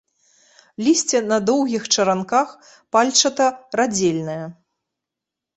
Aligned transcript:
Лісце 0.85 1.19
на 1.31 1.37
доўгіх 1.49 1.83
чаранках, 1.97 2.55
пальчата-радзельнае. 2.97 4.43